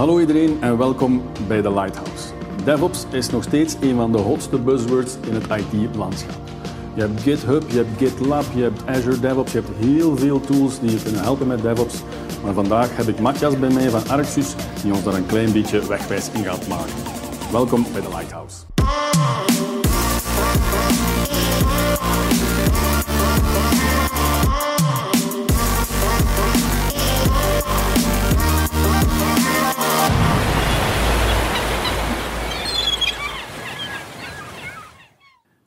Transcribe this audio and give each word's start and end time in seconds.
Hallo 0.00 0.20
iedereen 0.20 0.62
en 0.62 0.78
welkom 0.78 1.22
bij 1.46 1.62
The 1.62 1.72
Lighthouse. 1.72 2.32
DevOps 2.64 3.06
is 3.10 3.30
nog 3.30 3.42
steeds 3.42 3.76
een 3.80 3.96
van 3.96 4.12
de 4.12 4.18
hotste 4.18 4.58
buzzwords 4.58 5.16
in 5.28 5.34
het 5.34 5.44
IT-landschap. 5.44 6.40
Je 6.94 7.00
hebt 7.00 7.20
GitHub, 7.20 7.70
je 7.70 7.76
hebt 7.76 7.98
GitLab, 7.98 8.44
je 8.54 8.62
hebt 8.62 8.86
Azure 8.86 9.20
DevOps, 9.20 9.52
je 9.52 9.58
hebt 9.60 9.76
heel 9.78 10.16
veel 10.16 10.40
tools 10.40 10.80
die 10.80 10.90
je 10.90 11.02
kunnen 11.02 11.22
helpen 11.22 11.46
met 11.46 11.62
DevOps. 11.62 12.02
Maar 12.44 12.52
vandaag 12.52 12.96
heb 12.96 13.08
ik 13.08 13.20
Matthias 13.20 13.58
bij 13.58 13.70
mij 13.70 13.90
van 13.90 14.08
Arxus 14.08 14.54
die 14.82 14.92
ons 14.92 15.02
daar 15.02 15.14
een 15.14 15.26
klein 15.26 15.52
beetje 15.52 15.86
wegwijs 15.86 16.30
in 16.30 16.44
gaat 16.44 16.68
maken. 16.68 16.94
Welkom 17.52 17.86
bij 17.92 18.00
The 18.00 18.08
Lighthouse. 18.08 18.69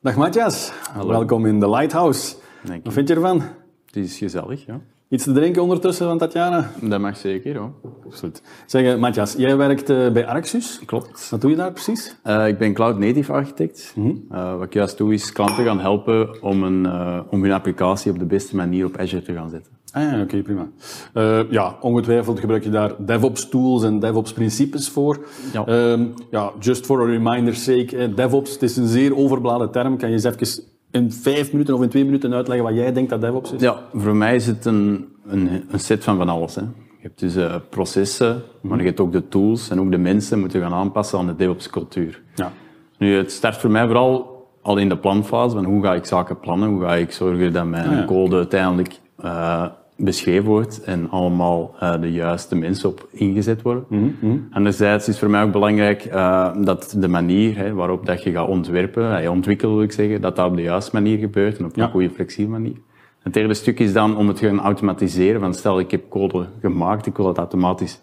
Dag 0.04 0.16
Matthias, 0.16 0.72
welkom 1.08 1.46
in 1.46 1.60
The 1.60 1.70
Lighthouse. 1.70 2.36
Dank. 2.64 2.84
Wat 2.84 2.94
vind 2.94 3.08
je 3.08 3.14
ervan? 3.14 3.42
Het 3.86 3.96
is 3.96 4.18
gezellig, 4.18 4.66
ja. 4.66 4.82
Iets 5.10 5.24
te 5.24 5.32
drinken 5.32 5.62
ondertussen 5.62 6.08
van 6.08 6.18
Tatjana? 6.18 6.72
Dat 6.82 7.00
mag 7.00 7.18
zeker, 7.18 7.58
hoor. 7.58 7.72
Absoluut. 8.06 8.42
Zeg, 8.66 8.94
eh, 8.94 9.00
Matthias, 9.00 9.34
jij 9.38 9.58
werkt 9.58 9.90
eh, 9.90 10.12
bij 10.12 10.26
Arxus. 10.26 10.82
Klopt. 10.86 11.30
Wat 11.30 11.42
doe 11.42 11.50
je 11.50 11.56
daar 11.56 11.72
precies? 11.72 12.16
Eh, 12.24 12.48
ik 12.48 12.58
ben 12.58 12.74
cloud 12.74 13.00
native 13.00 13.32
architect. 13.32 13.94
Eh, 14.32 14.58
wat 14.58 14.66
ik 14.66 14.74
juist 14.74 14.98
doe 14.98 15.14
is 15.14 15.32
klanten 15.32 15.66
gaan 15.66 15.80
helpen 15.80 16.42
om, 16.42 16.64
een, 16.64 16.86
om 17.30 17.44
hun 17.44 17.52
applicatie 17.52 18.12
op 18.12 18.20
de 18.20 18.26
beste 18.26 18.56
manier 18.56 18.86
op 18.86 18.98
Azure 18.98 19.22
te 19.22 19.34
gaan 19.34 19.50
zetten. 19.50 19.72
Ah 19.96 20.04
ja, 20.04 20.22
oké, 20.22 20.42
prima. 20.42 20.68
Eh, 21.14 21.40
ja, 21.50 21.76
ongetwijfeld 21.82 22.40
gebruik 22.40 22.64
je 22.64 22.70
daar 22.70 22.92
DevOps 22.98 23.50
tools 23.50 23.84
en 23.84 24.00
DevOps 24.00 24.34
principes 24.34 24.90
voor. 24.90 25.20
Ja. 25.54 25.66
Ehm, 25.66 26.06
ja, 26.32 26.52
just 26.60 26.86
for 26.86 27.02
a 27.02 27.06
reminder's 27.06 27.64
sake, 27.64 27.98
eh, 27.98 28.16
DevOps, 28.16 28.52
het 28.52 28.62
is 28.62 28.78
een 28.78 28.88
zeer 28.88 29.16
overbeladen 29.18 29.72
term. 29.72 29.98
Kan 29.98 30.10
je 30.10 30.16
eens 30.16 30.24
even 30.24 30.64
in 30.92 31.12
vijf 31.12 31.52
minuten 31.52 31.74
of 31.76 31.82
in 31.82 31.90
twee 31.90 32.06
minuten 32.06 32.34
uitleggen 32.34 32.66
wat 32.66 32.76
jij 32.76 32.94
denkt 32.94 33.10
dat 33.10 33.22
DevOps 33.22 33.52
is? 33.52 33.62
Ja, 33.62 33.78
voor 33.94 34.16
mij 34.16 34.36
is 34.36 34.46
het 34.48 34.66
een, 34.66 35.06
een, 35.28 35.50
een 35.72 35.80
set 35.80 36.04
van 36.04 36.18
van 36.18 36.30
alles. 36.30 36.56
Hè. 36.56 36.62
Je 36.62 37.10
hebt 37.10 37.20
dus 37.20 37.36
eh, 37.36 37.56
processen, 37.70 38.42
maar 38.62 38.78
je 38.80 38.86
hebt 38.86 39.00
ook 39.00 39.12
de 39.12 39.28
tools 39.28 39.70
en 39.70 39.80
ook 39.80 39.92
de 39.92 39.98
mensen 39.98 40.40
moeten 40.40 40.62
gaan 40.62 40.74
aanpassen 40.74 41.20
aan 41.20 41.28
de 41.28 41.36
DevOps 41.36 41.70
cultuur. 41.70 42.22
Ja. 42.36 42.52
Nu, 42.98 43.16
het 43.16 43.32
start 43.32 43.58
voor 43.58 43.72
mij 43.72 43.86
vooral 43.86 44.32
al 44.62 44.78
in 44.78 44.90
de 44.90 44.98
planfase, 44.98 45.56
van 45.56 45.66
hoe 45.66 45.84
ga 45.84 45.94
ik 45.94 46.06
zaken 46.06 46.40
plannen, 46.40 46.70
hoe 46.70 46.82
ga 46.82 46.96
ik 46.96 47.12
zorgen 47.12 47.54
dat 47.54 47.66
mijn 47.66 47.90
Ah, 47.90 47.98
ja. 47.98 48.06
code 48.06 48.36
uiteindelijk 48.36 49.00
eh, 49.18 49.66
beschreven 50.04 50.46
wordt 50.50 50.82
en 50.84 51.10
allemaal 51.10 51.76
eh, 51.80 52.02
de 52.02 52.12
juiste 52.12 52.56
mensen 52.56 52.90
op 52.90 53.08
ingezet 53.12 53.62
worden. 53.62 53.86
Mhm, 53.90 54.38
Anderzijds 54.52 55.08
is 55.08 55.20
voor 55.20 55.30
mij 55.30 55.44
ook 55.44 55.52
belangrijk 55.52 56.06
eh, 56.06 56.56
dat 56.64 56.96
de 56.98 57.08
manier 57.08 57.58
hè, 57.58 57.74
waarop 57.74 58.06
dat 58.06 58.24
je 58.24 58.32
gaat 58.32 58.48
ontwerpen, 58.48 59.22
eh, 59.24 59.32
ontwikkelen 59.32 59.76
wil 59.76 59.84
ik 59.84 59.92
zeggen, 59.92 60.22
dat 60.22 60.36
dat 60.36 60.50
op 60.50 60.56
de 60.56 60.62
juiste 60.62 60.92
manier 60.94 61.18
gebeurt 61.18 61.58
en 61.58 61.66
op 61.66 61.76
Ja. 61.76 61.84
een 61.84 61.92
goede 61.92 62.10
flexibele 62.10 62.60
manier. 62.60 62.76
Het 63.20 63.34
derde 63.34 63.54
stuk 63.54 63.80
is 63.80 63.94
dan 63.94 64.18
om 64.18 64.28
het 64.28 64.38
te 64.38 64.48
gaan 64.48 64.60
automatiseren. 64.60 65.40
Van 65.42 65.54
stel, 65.54 65.80
ik 65.80 65.92
heb 65.92 66.10
code 66.10 66.46
gemaakt, 66.62 67.06
ik 67.06 67.18
wil 67.18 67.28
het 67.28 67.38
automatisch 67.38 68.02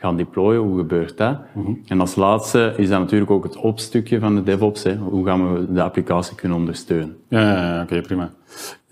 gaan 0.00 0.16
deployen. 0.16 0.60
Hoe 0.60 0.78
gebeurt 0.78 1.16
dat? 1.16 1.38
Mhm. 1.54 1.72
En 1.86 2.00
als 2.00 2.14
laatste 2.14 2.74
is 2.76 2.88
dat 2.88 2.98
natuurlijk 2.98 3.30
ook 3.30 3.44
het 3.44 3.56
opstukje 3.56 4.18
van 4.18 4.34
de 4.34 4.42
DevOps. 4.42 4.82
Hè. 4.82 4.96
Hoe 4.96 5.26
gaan 5.26 5.54
we 5.54 5.72
de 5.72 5.82
applicatie 5.82 6.34
kunnen 6.34 6.58
ondersteunen? 6.58 7.16
Ja, 7.28 7.40
ja, 7.40 7.74
ja, 7.74 7.82
oké, 7.82 8.00
prima. 8.00 8.30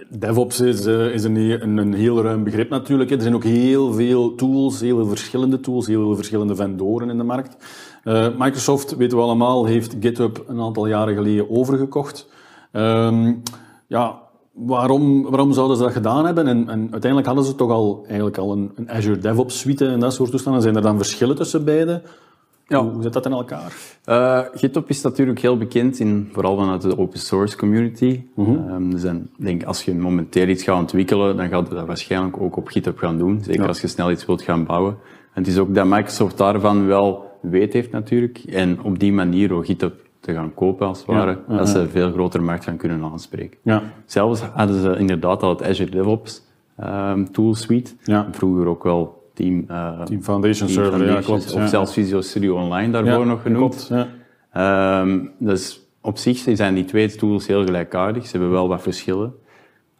DevOps 0.09 0.61
is, 0.61 0.87
eh, 0.87 1.15
is 1.15 1.25
een, 1.25 1.37
een, 1.37 1.77
een 1.77 1.95
heel 1.95 2.23
ruim 2.23 2.45
begrip 2.45 2.71
natuurlijk. 2.71 3.11
hè. 3.11 3.17
Er 3.17 3.23
zijn 3.23 3.35
ook 3.35 3.45
heel 3.45 3.93
veel 3.93 4.35
tools, 4.35 4.81
heel 4.81 4.97
veel 4.97 5.07
verschillende 5.07 5.61
tools, 5.61 5.87
heel 5.87 6.03
veel 6.03 6.17
verschillende 6.17 6.55
vendoren 6.55 7.11
in 7.11 7.17
de 7.19 7.25
markt. 7.25 7.57
Eh, 8.05 8.27
Microsoft, 8.39 8.97
weten 8.97 9.17
we 9.17 9.23
allemaal, 9.23 9.65
heeft 9.65 9.97
GitHub 10.01 10.45
een 10.47 10.61
aantal 10.61 10.87
jaren 10.87 11.15
geleden 11.15 11.51
overgekocht. 11.51 12.29
Ehm, 12.73 13.35
ja, 13.87 14.19
waarom, 14.67 15.23
waarom 15.23 15.53
zouden 15.53 15.77
ze 15.77 15.83
dat 15.83 15.93
gedaan 15.93 16.25
hebben? 16.27 16.47
En, 16.47 16.69
en 16.69 16.81
uiteindelijk 16.81 17.27
hadden 17.27 17.45
ze 17.45 17.55
toch 17.55 17.71
al, 17.71 18.05
eigenlijk 18.07 18.39
al 18.39 18.53
een, 18.53 18.71
een 18.75 18.91
Azure 18.91 19.19
DevOps 19.19 19.59
suite 19.59 19.87
en 19.87 20.01
dat 20.01 20.13
soort 20.15 20.31
toestanden. 20.31 20.63
Zijn 20.63 20.77
er 20.77 20.83
dan 20.83 20.97
verschillen 20.97 21.37
tussen 21.37 21.65
beide? 21.65 22.03
Ja. 22.67 22.83
Hoe 22.83 23.03
zit 23.03 23.13
dat 23.13 23.27
in 23.27 23.33
elkaar? 23.33 23.73
Eh, 24.05 24.41
GitHub 24.55 24.89
is 24.89 25.03
natuurlijk 25.03 25.41
heel 25.41 25.57
bekend, 25.57 25.99
in, 25.99 26.29
vooral 26.33 26.57
vanuit 26.57 26.83
de 26.83 26.99
open 26.99 27.19
source 27.19 27.57
community. 27.57 28.23
Ehm, 28.37 28.93
er 28.93 28.99
zijn, 28.99 29.31
ik 29.39 29.45
denk, 29.45 29.65
als 29.65 29.85
je 29.85 29.95
momenteel 29.95 30.49
iets 30.49 30.63
gaat 30.63 30.79
ontwikkelen, 30.81 31.37
dan 31.37 31.49
gaat 31.49 31.69
je 31.69 31.75
dat 31.75 31.87
waarschijnlijk 31.87 32.41
ook 32.41 32.57
op 32.57 32.69
GitHub 32.69 32.99
gaan 32.99 33.19
doen. 33.19 33.41
Zeker 33.43 33.61
Ja. 33.61 33.67
als 33.67 33.81
je 33.81 33.87
snel 33.87 34.11
iets 34.11 34.27
wilt 34.27 34.43
gaan 34.43 34.65
bouwen. 34.65 34.97
En 35.35 35.43
het 35.43 35.47
is 35.47 35.59
ook 35.59 35.75
dat 35.75 35.87
Microsoft 35.87 36.39
daarvan 36.39 36.87
wel 36.87 37.25
weet 37.41 37.73
heeft 37.73 37.91
natuurlijk. 37.91 38.39
En 38.39 38.83
op 38.83 38.99
die 38.99 39.13
manier 39.13 39.53
ook 39.53 39.67
GitHub 39.67 40.08
te 40.29 40.35
gaan 40.35 40.55
kopen 40.55 40.87
als 40.87 40.99
het 40.99 41.07
ware, 41.07 41.39
ja, 41.49 41.57
dat 41.57 41.69
ze 41.69 41.79
een 41.79 41.89
veel 41.89 42.13
grotere 42.13 42.43
markt 42.43 42.65
gaan 42.65 42.77
kunnen 42.77 43.03
aanspreken. 43.03 43.59
Ja, 43.63 43.83
Zelfs 44.05 44.41
hadden 44.41 44.81
ze 44.81 44.97
inderdaad 44.99 45.43
al 45.43 45.49
het 45.49 45.63
Azure 45.63 45.91
DevOps 45.91 46.47
ehm, 46.77 47.25
tool 47.25 47.55
suite. 47.55 47.91
Ja. 48.03 48.29
Vroeger 48.33 48.67
ook 48.67 48.83
wel 48.83 49.31
Team, 49.35 49.65
eh, 49.69 50.03
Team 50.03 50.23
Foundation 50.23 50.69
Team 50.69 50.85
Server, 50.85 51.07
ja, 51.07 51.21
klopt. 51.21 51.53
Of 51.53 51.69
zelfs 51.69 51.93
Visual 51.93 52.23
Studio 52.23 52.57
Online 52.57 52.93
daarvoor 52.93 53.27
nog 53.27 53.43
genoemd. 53.43 53.93
Ehm, 54.53 55.19
dus 55.39 55.87
op 56.01 56.19
zich 56.19 56.45
zijn 56.53 56.75
die 56.75 56.85
twee 56.85 57.17
tools 57.17 57.47
heel 57.47 57.65
gelijkaardig. 57.65 58.25
Ze 58.27 58.31
hebben 58.31 58.51
wel 58.51 58.69
wat 58.69 58.83
verschillen. 58.83 59.35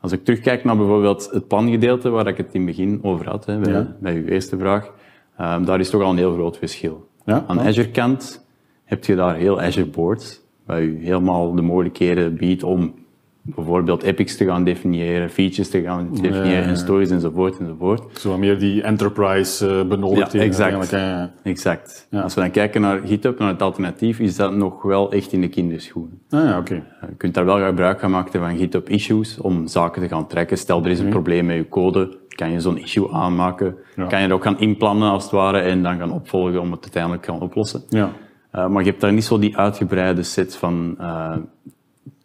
Als 0.01 0.13
ik 0.13 0.25
terugkijk 0.25 0.65
naar 0.65 0.77
bijvoorbeeld 0.77 1.29
het 1.33 1.49
plangedeelte, 1.49 2.09
waar 2.09 2.27
ik 2.27 2.37
het 2.37 2.49
in 2.53 2.67
het 2.67 2.77
begin 2.77 2.99
over 3.03 3.29
had, 3.29 3.47
hè, 3.47 3.59
bij, 4.01 4.15
uw 4.15 4.25
eerste 4.25 4.59
vraag, 4.59 4.93
ehm, 5.37 5.65
daar 5.65 5.81
is 5.81 5.91
toch 5.91 6.03
al 6.03 6.11
een 6.11 6.17
heel 6.17 6.33
groot 6.33 6.59
verschil. 6.59 7.09
Ja, 7.25 7.45
Aan. 7.47 7.61
Azure-kant 7.61 8.47
heb 8.89 9.05
je 9.05 9.15
daar 9.15 9.37
heel 9.37 9.61
Azure 9.61 9.87
Boards, 9.87 10.41
waar 10.67 10.83
je 10.83 10.97
helemaal 11.01 11.55
de 11.55 11.63
mogelijkheden 11.63 12.37
biedt 12.37 12.63
om 12.63 12.95
bijvoorbeeld 13.43 14.03
epics 14.03 14.37
te 14.37 14.45
gaan 14.45 14.65
definiëren, 14.65 15.31
features 15.31 15.69
te 15.69 15.83
gaan 15.83 16.09
definiëren, 16.11 16.47
ja, 16.47 16.59
ja. 16.59 16.63
en 16.63 16.77
stories 16.77 17.11
enzovoort 17.11 17.59
enzovoort. 17.59 18.19
Zo 18.19 18.39
meer 18.39 18.59
die 18.59 18.83
enterprise 18.83 19.69
eh 19.69 19.89
benodigd 19.89 20.33
Ja, 20.33 20.41
exact. 20.41 20.97
Exact. 21.43 22.09
Als 22.11 22.35
we 22.35 22.41
dan 22.41 22.51
kijken 22.51 22.81
naar 22.81 23.01
GitHub, 23.05 23.39
naar 23.39 23.49
het 23.49 23.63
alternatief, 23.63 24.19
is 24.19 24.37
dat 24.37 24.55
nog 24.55 24.83
wel 24.83 25.13
echt 25.13 25.33
in 25.33 25.41
de 25.41 25.49
kinderschoenen. 25.49 26.21
Ah, 26.31 26.45
ja, 26.45 26.59
oké. 26.59 26.75
Je 27.01 27.17
kunt 27.17 27.35
daar 27.35 27.45
wel 27.45 27.67
gebruik 27.67 28.01
gaan 28.01 28.11
maken 28.11 28.41
van 28.41 28.57
GitHub 28.57 28.89
issues 28.89 29.39
om 29.39 29.67
zaken 29.67 30.03
te 30.03 30.09
gaan 30.09 30.27
trekken. 30.27 30.59
Stel, 30.59 30.85
er 30.85 30.91
is 30.91 30.99
een 30.99 31.09
probleem 31.09 31.47
met 31.47 31.57
je 31.57 31.69
code, 31.69 32.17
kan 32.29 32.51
je 32.51 32.61
zo'n 32.61 32.79
issue 32.79 33.13
aanmaken. 33.13 33.77
Kan 33.95 34.09
je 34.09 34.17
het 34.17 34.33
ook 34.33 34.43
gaan 34.43 34.59
inplannen 34.59 35.11
als 35.11 35.23
het 35.23 35.33
ware 35.33 35.59
en 35.59 35.83
dan 35.83 35.99
gaan 35.99 36.13
opvolgen 36.13 36.61
om 36.61 36.71
het 36.71 36.83
uiteindelijk 36.83 37.23
te 37.23 37.31
gaan 37.31 37.41
oplossen. 37.41 37.83
Ja. 37.89 38.13
Uh, 38.55 38.69
maar 38.69 38.83
je 38.83 38.89
hebt 38.89 39.01
daar 39.01 39.13
niet 39.13 39.25
zo 39.25 39.39
die 39.39 39.57
uitgebreide 39.57 40.23
set 40.23 40.57
van 40.57 40.97
uh, 41.01 41.37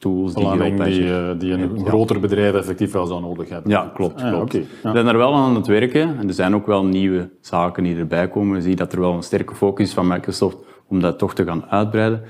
tools 0.03 0.33
die 0.33 0.43
Belangrijk 0.43 0.83
die, 0.83 1.13
eh, 1.13 1.39
die 1.39 1.51
een 1.51 1.85
groter 1.85 2.19
bedrijf 2.19 2.53
effectief 2.53 2.91
wel 2.91 3.05
zou 3.05 3.21
nodig 3.21 3.49
hebben. 3.49 3.71
Ja, 3.71 3.91
klopt. 3.93 4.21
Ah, 4.21 4.31
klopt. 4.31 4.53
Ja. 4.53 4.59
We 4.59 4.91
zijn 4.91 5.07
er 5.07 5.17
wel 5.17 5.35
aan 5.35 5.55
het 5.55 5.67
werken 5.67 6.17
en 6.17 6.27
er 6.27 6.33
zijn 6.33 6.55
ook 6.55 6.65
wel 6.65 6.85
nieuwe 6.85 7.29
zaken 7.41 7.83
die 7.83 7.97
erbij 7.97 8.27
komen. 8.27 8.55
Je 8.55 8.61
ziet 8.61 8.77
dat 8.77 8.93
er 8.93 8.99
wel 8.99 9.13
een 9.13 9.23
sterke 9.23 9.55
focus 9.55 9.87
is 9.87 9.93
van 9.93 10.07
Microsoft 10.07 10.57
om 10.87 10.99
dat 10.99 11.17
toch 11.17 11.33
te 11.33 11.45
gaan 11.45 11.65
uitbreiden. 11.65 12.21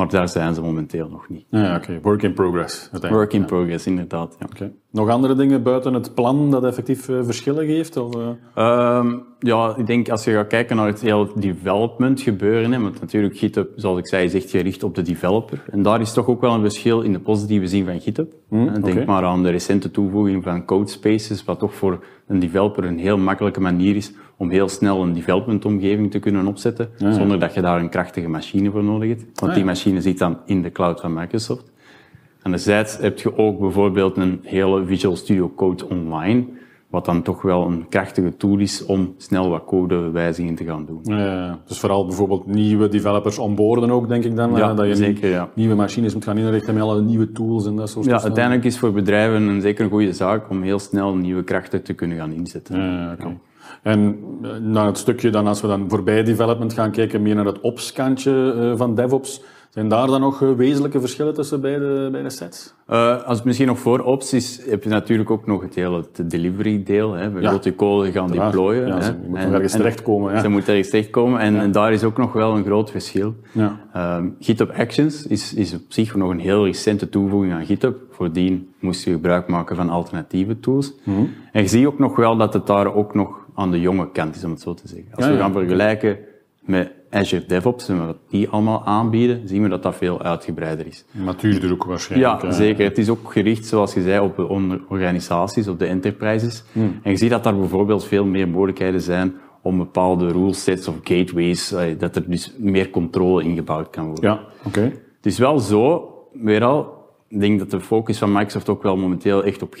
Maar 0.00 0.08
daar 0.08 0.28
zijn 0.28 0.54
ze 0.54 0.60
momenteel 0.60 1.08
nog 1.08 1.28
niet. 1.28 1.44
Ah, 1.50 1.60
ja, 1.60 1.76
oké. 1.76 1.98
Work 2.02 2.22
in 2.22 2.32
progress. 2.32 2.90
Work 3.10 3.32
in 3.32 3.44
progress, 3.44 3.86
inderdaad. 3.86 4.36
Ja. 4.38 4.46
Oké. 4.50 4.72
Nog 4.90 5.08
andere 5.08 5.34
dingen 5.34 5.62
buiten 5.62 5.94
het 5.94 6.14
plan 6.14 6.50
dat 6.50 6.64
effectief 6.64 7.08
eh, 7.08 7.18
verschillen 7.22 7.66
geeft? 7.66 7.96
Of, 7.96 8.14
eh? 8.14 8.28
Ehm, 8.54 9.18
ja, 9.38 9.74
ik 9.76 9.86
denk 9.86 10.08
als 10.08 10.24
je 10.24 10.32
gaat 10.32 10.46
kijken 10.46 10.76
naar 10.76 10.86
het 10.86 11.00
hele 11.00 11.28
development 11.34 12.20
gebeuren, 12.20 12.72
hè, 12.72 12.80
want 12.80 13.00
natuurlijk 13.00 13.36
GitHub, 13.36 13.72
zoals 13.76 13.98
ik 13.98 14.08
zei, 14.08 14.24
is 14.24 14.34
echt 14.34 14.50
gericht 14.50 14.82
op 14.82 14.94
de 14.94 15.02
developer. 15.02 15.64
En 15.70 15.82
daar 15.82 16.00
is 16.00 16.12
toch 16.12 16.26
ook 16.26 16.40
wel 16.40 16.54
een 16.54 16.60
verschil 16.60 17.00
in 17.00 17.12
de 17.12 17.20
positieve 17.20 17.66
zin 17.66 17.84
van 17.84 18.00
GitHub. 18.00 18.32
Hè, 18.50 18.80
Denk 18.80 18.96
oké. 18.96 19.04
maar 19.04 19.24
aan 19.24 19.42
de 19.42 19.50
recente 19.50 19.90
toevoeging 19.90 20.42
van 20.42 20.64
Codespaces, 20.64 21.44
wat 21.44 21.58
toch 21.58 21.74
voor 21.74 22.04
een 22.26 22.38
developer 22.38 22.84
een 22.84 22.98
heel 22.98 23.18
makkelijke 23.18 23.60
manier 23.60 23.96
is 23.96 24.12
om 24.40 24.50
heel 24.50 24.68
snel 24.68 25.02
een 25.02 25.12
developmentomgeving 25.12 26.10
te 26.10 26.18
kunnen 26.18 26.46
opzetten, 26.46 26.88
zonder 26.98 27.38
dat 27.38 27.54
je 27.54 27.60
daar 27.60 27.80
een 27.80 27.88
krachtige 27.88 28.28
machine 28.28 28.70
voor 28.70 28.84
nodig 28.84 29.08
hebt. 29.08 29.22
Want 29.22 29.40
Ah, 29.40 29.48
die 29.50 29.58
ja. 29.58 29.64
machine 29.64 30.00
zit 30.00 30.18
dan 30.18 30.36
in 30.46 30.62
de 30.62 30.72
cloud 30.72 31.00
van 31.00 31.14
Microsoft. 31.14 31.70
Anderzijds 32.42 32.98
heb 32.98 33.18
je 33.18 33.36
ook 33.36 33.58
bijvoorbeeld 33.58 34.16
een 34.16 34.40
hele 34.42 34.84
Visual 34.84 35.16
Studio 35.16 35.52
Code 35.56 35.88
online, 35.88 36.44
wat 36.90 37.04
dan 37.04 37.22
toch 37.22 37.42
wel 37.42 37.66
een 37.66 37.88
krachtige 37.88 38.36
tool 38.36 38.58
is 38.58 38.84
om 38.86 39.14
snel 39.16 39.48
wat 39.48 39.64
codewijzigingen 39.64 40.54
te 40.56 40.64
gaan 40.64 40.86
doen. 40.86 41.18
Eh, 41.18 41.52
dus 41.66 41.78
vooral 41.78 42.06
bijvoorbeeld 42.06 42.46
nieuwe 42.46 42.88
developers 42.88 43.38
onboarden 43.38 43.90
ook, 43.90 44.08
denk 44.08 44.24
ik 44.24 44.36
dan. 44.36 44.56
Ja, 44.56 44.70
eh, 44.70 44.76
dat 44.76 44.86
je 44.86 44.94
zeker, 44.96 45.28
ja. 45.30 45.48
nieuwe 45.54 45.74
machines 45.74 46.14
moet 46.14 46.24
gaan 46.24 46.38
inrichten 46.38 46.74
met 46.74 46.82
alle 46.82 47.02
nieuwe 47.02 47.32
tools 47.32 47.66
en 47.66 47.76
dat 47.76 47.88
soort 47.90 48.04
Ja, 48.04 48.10
toestanden. 48.10 48.22
uiteindelijk 48.22 48.64
is 48.64 48.78
voor 48.78 48.92
bedrijven 48.92 49.42
een 49.42 49.60
zeker 49.60 49.84
een 49.84 49.90
goede 49.90 50.12
zaak 50.12 50.50
om 50.50 50.62
heel 50.62 50.78
snel 50.78 51.14
nieuwe 51.14 51.42
krachten 51.44 51.82
te 51.82 51.92
kunnen 51.92 52.16
gaan 52.18 52.32
inzetten. 52.32 52.80
Ja, 52.80 53.12
oké. 53.20 53.36
En 53.82 54.18
eh, 54.42 54.50
naar 54.56 54.86
het 54.86 54.98
stukje 54.98 55.30
dan, 55.30 55.46
als 55.46 55.60
we 55.60 55.66
dan 55.66 55.88
voorbij 55.88 56.22
development 56.24 56.72
gaan 56.72 56.90
kijken, 56.90 57.22
meer 57.22 57.34
naar 57.34 57.44
het 57.44 57.60
ops-kantje 57.60 58.54
eh, 58.56 58.76
van 58.76 58.94
DevOps, 58.94 59.42
Zijn 59.70 59.88
daar 59.88 60.06
dan 60.06 60.20
nog 60.20 60.42
eh, 60.42 60.52
wezenlijke 60.52 61.00
verschillen 61.00 61.34
tussen 61.34 61.60
beide, 61.60 62.08
beide 62.10 62.30
sets? 62.30 62.74
Uh, 62.90 63.22
als 63.24 63.42
misschien 63.42 63.66
nog 63.66 63.78
voor 63.78 64.00
opties 64.00 64.60
heb 64.68 64.82
je 64.84 64.88
natuurlijk 64.88 65.30
ook 65.30 65.46
nog 65.46 65.62
het 65.62 65.74
hele 65.74 66.04
delivery 66.26 66.82
deel. 66.82 67.12
Hè. 67.12 67.30
Wilt 67.30 67.64
je 67.64 67.74
code 67.74 68.12
gaan 68.12 68.30
deployen. 68.30 68.86
Ja, 68.86 68.94
hè. 68.94 69.02
ze 69.02 69.14
moeten 69.26 69.52
ergens 69.52 69.72
terechtkomen. 69.72 70.32
Ja. 70.32 70.40
Ze 70.40 70.48
moeten 70.48 70.70
ergens 70.70 70.90
terechtkomen 70.90 71.40
en, 71.40 71.56
en, 71.56 71.72
daar 71.72 71.92
is 71.92 72.04
ook 72.04 72.16
nog 72.16 72.32
wel 72.32 72.56
een 72.56 72.64
groot 72.64 72.90
verschil. 72.90 73.34
Ja. 73.52 73.80
Um, 74.16 74.36
GitHub 74.40 74.70
Actions 74.70 75.26
is, 75.26 75.54
is 75.54 75.74
op 75.74 75.80
zich 75.88 76.14
nog 76.14 76.30
een 76.30 76.40
heel 76.40 76.64
recente 76.64 77.08
toevoeging 77.08 77.52
aan 77.52 77.66
GitHub. 77.66 77.96
Voordien 78.10 78.68
moest 78.80 79.04
je 79.04 79.10
gebruik 79.10 79.48
maken 79.48 79.76
van 79.76 79.90
alternatieve 79.90 80.60
tools. 80.60 80.94
Mhm. 81.04 81.20
En 81.52 81.62
je 81.62 81.68
ziet 81.68 81.86
ook 81.86 81.98
nog 81.98 82.16
wel 82.16 82.36
dat 82.36 82.52
het 82.52 82.66
daar 82.66 82.94
ook 82.94 83.14
nog 83.14 83.39
aan 83.60 83.70
de 83.70 83.80
jonge 83.80 84.10
kant 84.10 84.36
is, 84.36 84.44
om 84.44 84.50
het 84.50 84.60
zo 84.60 84.74
te 84.74 84.88
zeggen. 84.88 85.08
Als 85.14 85.24
Ja, 85.24 85.32
we 85.32 85.38
gaan 85.38 85.52
vergelijken 85.52 86.18
met 86.60 86.90
Azure 87.10 87.46
DevOps 87.46 87.88
en 87.88 88.06
wat 88.06 88.16
die 88.28 88.48
allemaal 88.48 88.84
aanbieden, 88.84 89.48
zien 89.48 89.62
we 89.62 89.68
dat 89.68 89.82
dat 89.82 89.96
veel 89.96 90.22
uitgebreider 90.22 90.86
is. 90.86 91.04
Matuurder 91.10 91.72
ook 91.72 91.84
waarschijnlijk. 91.84 92.42
Ja, 92.42 92.52
zeker. 92.52 92.84
Het 92.84 92.98
is 92.98 93.08
ook 93.08 93.32
gericht, 93.32 93.66
zoals 93.66 93.94
je 93.94 94.02
zei, 94.02 94.20
op 94.20 94.36
de 94.36 94.48
organisaties, 94.88 95.68
op 95.68 95.78
de 95.78 95.86
enterprises. 95.86 96.64
En 96.74 97.10
je 97.10 97.16
ziet 97.16 97.30
dat 97.30 97.44
daar 97.44 97.56
bijvoorbeeld 97.58 98.04
veel 98.04 98.24
meer 98.24 98.48
mogelijkheden 98.48 99.00
zijn 99.00 99.34
om 99.62 99.76
bepaalde 99.76 100.28
rule 100.28 100.52
sets 100.54 100.88
of 100.88 100.94
gateways, 101.02 101.72
eh, 101.72 101.98
dat 101.98 102.16
er 102.16 102.30
dus 102.30 102.54
meer 102.58 102.90
controle 102.90 103.42
ingebouwd 103.42 103.90
kan 103.90 104.06
worden. 104.06 104.30
Ja, 104.30 104.40
oké. 104.64 104.80
Het 105.16 105.26
is 105.26 105.38
wel 105.38 105.58
zo, 105.58 106.08
weer 106.32 106.64
al, 106.64 107.00
ik 107.28 107.40
denk 107.40 107.58
dat 107.58 107.70
de 107.70 107.80
focus 107.80 108.18
van 108.18 108.32
Microsoft 108.32 108.68
ook 108.68 108.82
wel 108.82 108.96
momenteel 108.96 109.44
echt 109.44 109.62
op 109.62 109.76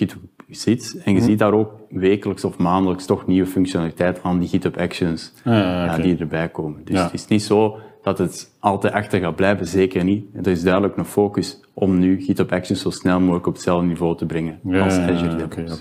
En 1.04 1.14
je 1.14 1.20
ziet 1.20 1.38
daar 1.38 1.52
ook 1.52 1.72
wekelijks 1.88 2.44
of 2.44 2.58
maandelijks 2.58 3.06
toch 3.06 3.26
nieuwe 3.26 3.46
functionaliteit 3.48 4.22
aan 4.22 4.38
die 4.38 4.48
GitHub 4.48 4.76
Actions 4.76 5.32
ja, 5.44 5.92
oké. 5.92 6.02
die 6.02 6.16
erbij 6.16 6.48
komen. 6.48 6.80
Dus 6.84 6.96
Ja. 6.96 7.04
het 7.04 7.12
is 7.12 7.26
niet 7.26 7.42
zo 7.42 7.78
dat 8.02 8.18
het 8.18 8.50
altijd 8.58 8.92
achter 8.92 9.20
gaat 9.20 9.36
blijven, 9.36 9.66
zeker 9.66 10.04
niet. 10.04 10.24
Er 10.34 10.46
is 10.46 10.62
duidelijk 10.62 10.96
een 10.96 11.04
focus 11.04 11.60
om 11.74 11.98
nu 11.98 12.20
GitHub 12.22 12.52
Actions 12.52 12.80
zo 12.80 12.90
snel 12.90 13.20
mogelijk 13.20 13.46
op 13.46 13.52
hetzelfde 13.52 13.86
niveau 13.86 14.16
te 14.16 14.26
brengen 14.26 14.58
Ja, 14.64 14.84
als 14.84 14.96
Azure 14.96 15.36
DevOps. 15.36 15.78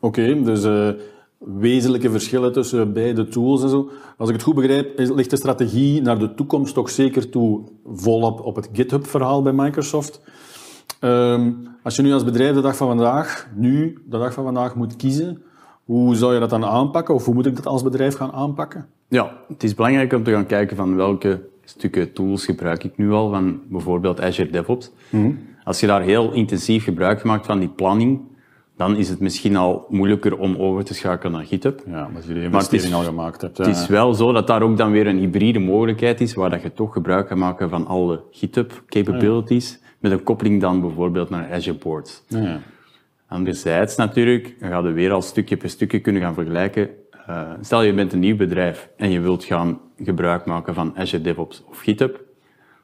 Oké, 0.00 0.42
dus 0.42 0.64
eh, 0.64 0.88
wezenlijke 1.38 2.10
verschillen 2.10 2.52
tussen 2.52 2.92
beide 2.92 3.28
tools 3.28 3.62
en 3.62 3.68
zo. 3.68 3.90
Als 4.16 4.28
ik 4.28 4.34
het 4.34 4.44
goed 4.44 4.54
begrijp, 4.54 4.98
ligt 4.98 5.30
de 5.30 5.36
strategie 5.36 6.02
naar 6.02 6.18
de 6.18 6.34
toekomst 6.34 6.74
toch 6.74 6.90
zeker 6.90 7.28
toe 7.30 7.60
volop 7.86 8.40
op 8.40 8.56
het 8.56 8.68
GitHub-verhaal 8.72 9.42
bij 9.42 9.52
Microsoft. 9.52 10.20
Ehm, 11.00 11.50
als 11.82 11.96
je 11.96 12.02
nu 12.02 12.12
als 12.12 12.24
bedrijf 12.24 12.54
de 12.54 12.60
dag 12.60 12.76
van 12.76 12.88
vandaag, 12.88 13.48
nu, 13.54 13.98
de 14.06 14.18
dag 14.18 14.32
van 14.32 14.44
vandaag, 14.44 14.74
moet 14.74 14.96
kiezen, 14.96 15.42
hoe 15.84 16.14
zou 16.14 16.34
je 16.34 16.40
dat 16.40 16.50
dan 16.50 16.64
aanpakken? 16.64 17.14
Of 17.14 17.24
hoe 17.24 17.34
moet 17.34 17.46
ik 17.46 17.56
dat 17.56 17.66
als 17.66 17.82
bedrijf 17.82 18.14
gaan 18.16 18.32
aanpakken? 18.32 18.86
Ja, 19.08 19.32
het 19.48 19.62
is 19.62 19.74
belangrijk 19.74 20.12
om 20.12 20.22
te 20.22 20.30
gaan 20.30 20.46
kijken 20.46 20.76
van 20.76 20.96
welke 20.96 21.40
stukken 21.64 22.12
tools 22.12 22.44
gebruik 22.44 22.84
ik 22.84 22.96
nu 22.96 23.12
al, 23.12 23.30
van 23.30 23.60
bijvoorbeeld 23.68 24.20
Azure 24.20 24.50
DevOps. 24.50 24.90
Als 25.64 25.80
je 25.80 25.86
daar 25.86 26.02
heel 26.02 26.32
intensief 26.32 26.84
gebruik 26.84 27.22
maakt 27.24 27.46
van 27.46 27.58
die 27.58 27.68
planning, 27.68 28.20
dan 28.76 28.96
is 28.96 29.08
het 29.08 29.20
misschien 29.20 29.56
al 29.56 29.86
moeilijker 29.88 30.38
om 30.38 30.56
over 30.56 30.84
te 30.84 30.94
schakelen 30.94 31.32
naar 31.32 31.44
GitHub. 31.44 31.82
Ja, 31.86 32.06
omdat 32.06 32.24
je 32.26 32.32
de 32.34 32.38
is- 32.40 32.44
investering 32.44 32.94
al 32.94 33.02
gemaakt 33.02 33.40
hebt. 33.40 33.58
Het 33.58 33.66
is 33.66 33.86
wel 33.86 34.14
zo 34.14 34.32
dat 34.32 34.46
daar 34.46 34.62
ook 34.62 34.76
dan 34.76 34.90
weer 34.90 35.06
een 35.06 35.18
hybride 35.18 35.58
mogelijkheid 35.58 36.20
is, 36.20 36.34
waar 36.34 36.50
dat 36.50 36.62
je 36.62 36.72
toch 36.72 36.92
gebruik 36.92 37.26
kan 37.26 37.38
maken 37.38 37.68
van 37.70 37.86
alle 37.86 38.22
GitHub 38.30 38.82
capabilities, 38.86 39.80
met 39.98 40.12
een 40.12 40.22
koppeling 40.22 40.60
dan 40.60 40.80
bijvoorbeeld 40.80 41.30
naar 41.30 41.52
Azure 41.52 41.78
Boards. 41.78 42.22
Ja, 42.28 42.40
ja. 42.40 42.60
Anderzijds 43.26 43.96
natuurlijk, 43.96 44.54
dan 44.60 44.68
gaan 44.68 44.82
we 44.82 44.92
weer 44.92 45.12
al 45.12 45.22
stukje 45.22 45.56
per 45.56 45.70
stukje 45.70 45.98
kunnen 46.00 46.22
gaan 46.22 46.34
vergelijken. 46.34 46.88
Eh, 47.26 47.50
stel 47.60 47.82
je 47.82 47.92
bent 47.92 48.12
een 48.12 48.18
nieuw 48.18 48.36
bedrijf 48.36 48.88
en 48.96 49.10
je 49.10 49.20
wilt 49.20 49.44
gaan 49.44 49.80
gebruik 50.02 50.44
maken 50.44 50.74
van 50.74 50.92
Azure 50.96 51.22
DevOps 51.22 51.64
of 51.68 51.80
GitHub, 51.80 52.20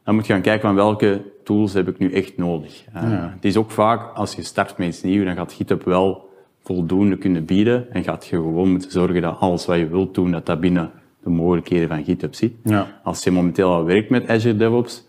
dan 0.05 0.14
moet 0.14 0.26
je 0.26 0.32
gaan 0.32 0.43
kijken 0.43 0.66
van 0.66 0.75
welke 0.75 1.22
tools 1.44 1.72
heb 1.72 1.88
ik 1.88 1.99
nu 1.99 2.12
echt 2.12 2.37
nodig. 2.37 2.84
Eh, 2.93 3.02
Het 3.34 3.44
is 3.44 3.56
ook 3.56 3.70
vaak, 3.70 4.16
als 4.16 4.34
je 4.34 4.43
start 4.43 4.78
met 4.78 4.88
iets 4.88 5.02
nieuws, 5.02 5.25
dan 5.25 5.34
gaat 5.34 5.52
GitHub 5.52 5.84
wel 5.84 6.28
voldoende 6.62 7.16
kunnen 7.19 7.44
bieden 7.44 7.93
en 7.93 8.02
gaat 8.05 8.26
je 8.26 8.37
gewoon 8.37 8.70
moeten 8.70 8.90
zorgen 8.90 9.22
dat 9.22 9.40
alles 9.40 9.66
wat 9.66 9.76
je 9.78 9.88
wilt 9.88 10.14
doen, 10.14 10.31
dat 10.31 10.46
dat 10.46 10.61
binnen 10.61 10.90
de 11.22 11.31
mogelijkheden 11.31 11.88
van 11.88 12.05
GitHub 12.05 12.34
zit. 12.34 12.52
Ja. 12.64 13.00
Als 13.02 13.25
je 13.25 13.31
momenteel 13.31 13.72
al 13.72 13.84
werkt 13.84 14.11
met 14.11 14.28
Azure 14.28 14.56
DevOps, 14.56 15.06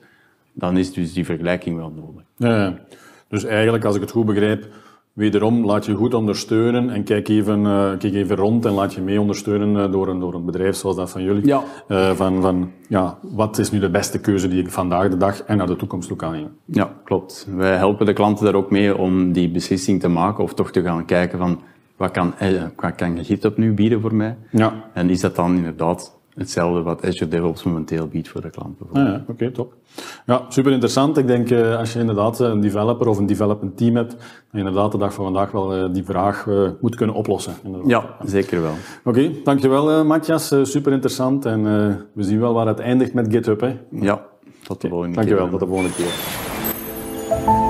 dan 0.56 0.78
is 0.78 0.94
dus 0.94 1.14
die 1.14 1.26
vergelijking 1.26 1.78
wel 1.78 1.94
nodig. 1.96 2.24
Ja, 2.36 2.64
ja. 2.64 2.78
Dus 3.28 3.44
eigenlijk, 3.44 3.86
als 3.86 3.96
ik 3.96 4.02
het 4.02 4.12
goed 4.12 4.26
begrijp, 4.26 4.68
wederom 5.14 5.66
laat 5.66 5.86
je 5.86 5.94
goed 5.94 6.14
ondersteunen 6.14 6.90
en 6.90 7.04
kijk 7.04 7.28
even, 7.28 7.66
eh, 7.66 7.98
kijk 7.98 8.14
even 8.14 8.36
rond 8.36 8.66
en 8.66 8.72
laat 8.72 8.94
je 8.94 9.02
mee 9.02 9.22
ondersteunen 9.22 9.86
eh, 9.86 9.92
door, 9.92 10.08
een, 10.08 10.20
door 10.20 10.34
een 10.34 10.46
bedrijf 10.46 10.76
zoals 10.76 10.96
dat 10.96 11.10
van 11.12 11.24
jullie. 11.24 11.46
Ja. 11.46 11.64
Eh, 11.88 12.12
van, 12.12 12.42
van, 12.42 12.72
ja, 12.88 13.18
wat 13.22 13.58
is 13.58 13.72
nu 13.72 13.80
de 13.80 13.90
beste 13.90 14.20
keuze 14.20 14.48
die 14.48 14.62
ik 14.62 14.72
vandaag 14.72 15.10
de 15.10 15.18
dag 15.18 15.44
en 15.44 15.58
naar 15.58 15.68
de 15.68 15.76
toekomst 15.76 16.08
toe 16.08 16.18
kan 16.18 16.32
nemen? 16.32 16.58
Ja, 16.66 16.94
klopt. 17.04 17.48
Wij 17.56 17.76
helpen 17.78 18.06
de 18.06 18.14
klanten 18.14 18.46
daar 18.46 18.56
ook 18.56 18.72
mee 18.72 18.98
om 18.98 19.32
die 19.32 19.50
beslissing 19.50 20.00
te 20.00 20.08
maken 20.08 20.44
of 20.44 20.54
toch 20.54 20.72
te 20.72 20.82
gaan 20.82 21.06
kijken 21.06 21.38
van 21.38 21.60
wat 21.96 22.12
kan, 22.12 22.38
eh, 22.38 22.64
wat 22.76 22.96
kan 22.96 23.26
GitHub 23.26 23.58
nu 23.58 23.74
bieden 23.74 24.02
voor 24.02 24.16
mij? 24.16 24.38
Ja. 24.50 24.74
En 24.94 25.10
is 25.10 25.22
dat 25.22 25.36
dan 25.36 25.56
inderdaad 25.56 26.15
hetzelfde 26.36 26.82
wat 26.82 27.06
Azure 27.06 27.28
DevOps 27.28 27.64
momenteel 27.64 28.08
biedt 28.08 28.28
voor 28.28 28.42
de 28.42 28.50
klant 28.50 28.78
bijvoorbeeld? 28.78 29.08
Ah, 29.08 29.14
ja, 29.14 29.24
oké, 29.28 29.52
top. 29.52 29.74
Ja, 30.26 30.46
super 30.50 30.72
interessant. 30.72 31.18
Ik 31.18 31.28
denk 31.28 31.50
eh, 31.50 31.78
als 31.78 31.94
je 31.94 32.00
inderdaad 32.00 32.40
een 32.40 32.62
developer 32.62 33.08
of 33.08 33.18
een 33.18 33.26
development 33.26 33.78
team 33.78 33.96
hebt, 33.96 34.12
dat 34.12 34.20
je 34.52 34.58
inderdaad 34.58 34.92
de 34.92 34.98
dag 34.98 35.14
van 35.14 35.24
vandaag 35.24 35.52
wel 35.52 35.74
eh, 35.74 35.94
die 35.94 36.04
vraag 36.04 36.48
eh, 36.48 36.70
moet 36.82 36.96
kunnen 36.96 37.16
oplossen. 37.16 37.54
inderdaad. 37.64 37.90
Ja, 37.90 38.16
zeker 38.26 38.62
wel. 38.62 38.74
Oké, 39.04 39.32
dankjewel 39.44 39.92
eh, 39.92 40.04
Matthias. 40.04 40.52
Eh, 40.52 40.64
super 40.64 40.92
interessant 40.92 41.46
en 41.46 41.60
eh, 41.60 41.96
we 42.14 42.24
zien 42.24 42.40
wel 42.40 42.54
waar 42.54 42.68
het 42.68 42.80
eindigt 42.80 43.14
met 43.14 43.28
GitHub. 43.30 43.62
Hè. 43.62 43.78
Ja, 43.92 44.26
tot 44.64 44.82
de 44.82 44.88
volgende 44.90 45.16
keer. 45.16 45.26
Dankjewel, 45.26 45.50
tot 45.50 45.60
de 45.60 45.66
volgende 45.68 45.92
keer. 45.96 47.65